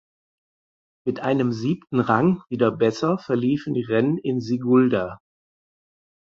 Mit 1.05 1.19
einem 1.19 1.51
siebten 1.51 1.99
Rang 1.99 2.41
wieder 2.49 2.71
besser 2.71 3.19
verliefen 3.19 3.75
die 3.75 3.83
Rennen 3.83 4.17
in 4.17 4.41
Sigulda. 4.41 5.19